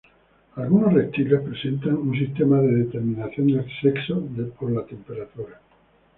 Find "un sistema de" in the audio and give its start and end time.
1.95-2.85